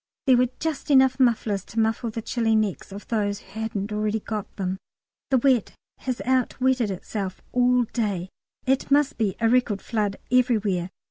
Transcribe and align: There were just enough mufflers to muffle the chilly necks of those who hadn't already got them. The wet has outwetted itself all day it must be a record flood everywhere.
There 0.25 0.37
were 0.37 0.49
just 0.59 0.89
enough 0.89 1.19
mufflers 1.19 1.63
to 1.65 1.79
muffle 1.79 2.09
the 2.09 2.23
chilly 2.23 2.55
necks 2.55 2.91
of 2.91 3.07
those 3.09 3.37
who 3.37 3.59
hadn't 3.59 3.91
already 3.93 4.19
got 4.19 4.51
them. 4.55 4.77
The 5.29 5.37
wet 5.37 5.75
has 5.99 6.21
outwetted 6.25 6.89
itself 6.89 7.39
all 7.51 7.83
day 7.83 8.29
it 8.65 8.89
must 8.89 9.19
be 9.19 9.35
a 9.39 9.47
record 9.47 9.79
flood 9.79 10.17
everywhere. 10.31 10.89